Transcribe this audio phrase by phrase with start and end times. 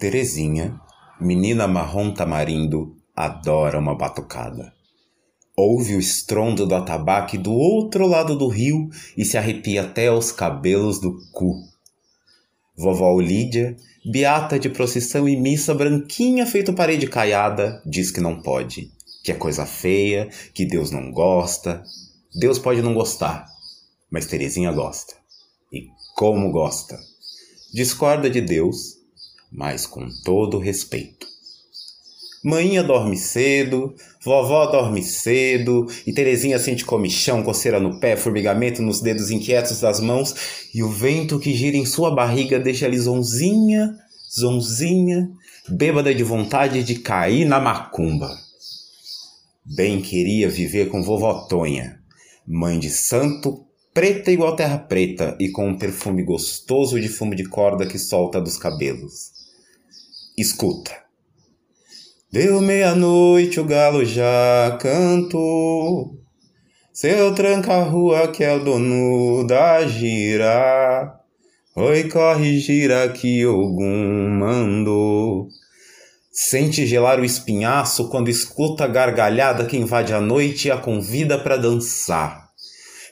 [0.00, 0.80] Terezinha,
[1.20, 4.72] menina marrom tamarindo, adora uma batucada.
[5.54, 10.32] Ouve o estrondo do atabaque do outro lado do rio e se arrepia até os
[10.32, 11.54] cabelos do cu.
[12.74, 13.76] Vovó Olídia,
[14.10, 18.90] beata de procissão e missa branquinha feito parede caiada, diz que não pode,
[19.22, 21.84] que é coisa feia, que Deus não gosta.
[22.34, 23.44] Deus pode não gostar,
[24.10, 25.12] mas Terezinha gosta.
[25.70, 26.98] E como gosta.
[27.74, 28.99] Discorda de Deus,
[29.50, 31.30] mas com todo respeito.
[32.42, 39.02] Maninha dorme cedo, vovó dorme cedo, e Terezinha sente comichão, coceira no pé, formigamento nos
[39.02, 40.34] dedos inquietos das mãos,
[40.74, 43.94] e o vento que gira em sua barriga deixa-lhe zonzinha,
[44.34, 45.30] zonzinha,
[45.68, 48.34] bêbada de vontade de cair na macumba.
[49.62, 52.00] Bem queria viver com vovó Tonha,
[52.46, 57.44] mãe de santo, preta igual terra preta e com um perfume gostoso de fumo de
[57.44, 59.39] corda que solta dos cabelos.
[60.40, 60.92] Escuta.
[62.32, 66.18] Deu meia-noite, o galo já cantou.
[66.94, 71.14] Seu tranca-rua que é o dono da gira.
[71.76, 75.48] Oi, corre, gira que algum mandou.
[76.32, 81.38] Sente gelar o espinhaço quando escuta a gargalhada que invade a noite e a convida
[81.38, 82.49] para dançar.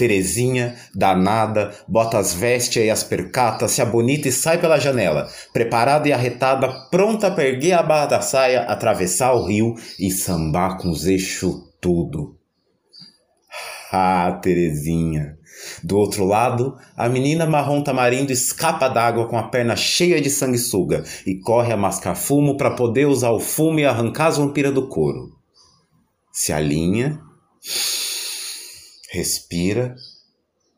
[0.00, 6.08] Terezinha, danada, bota as vestes e as percatas, se abonita e sai pela janela, preparada
[6.08, 10.90] e arretada, pronta para erguer a barra da saia, atravessar o rio e sambar com
[10.90, 12.34] os eixos tudo.
[13.92, 15.36] Ah, Terezinha!
[15.84, 21.04] Do outro lado, a menina marrom tamarindo escapa d'água com a perna cheia de sanguessuga
[21.26, 24.88] e corre a mascar fumo para poder usar o fumo e arrancar as vampiras do
[24.88, 25.36] couro.
[26.32, 27.20] Se alinha
[29.10, 29.96] respira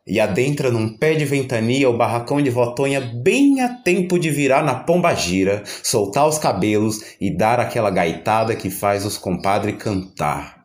[0.07, 4.65] e adentra num pé de ventania o barracão de Votonha bem a tempo de virar
[4.65, 10.63] na pomba gira, soltar os cabelos e dar aquela gaitada que faz os compadres cantar.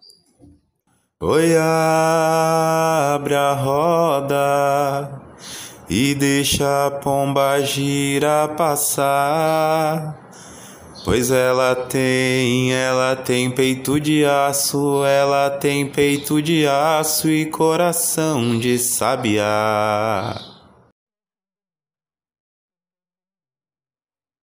[1.19, 5.21] Oi, abre a roda
[5.89, 10.26] e deixa a pomba gira passar.
[11.07, 18.59] Pois ela tem, ela tem peito de aço, ela tem peito de aço e coração
[18.59, 20.56] de sabiá.